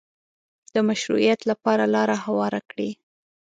د 0.73 0.75
مشروعیت 0.89 1.39
لپاره 1.51 1.83
لاره 1.95 2.15
هواره 2.25 2.61
کړي 2.69 2.91